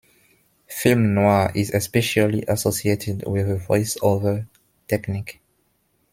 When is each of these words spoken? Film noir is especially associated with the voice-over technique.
Film 0.65 1.13
noir 1.13 1.51
is 1.53 1.71
especially 1.75 2.41
associated 2.47 3.23
with 3.27 3.47
the 3.47 3.57
voice-over 3.57 4.47
technique. 4.87 5.39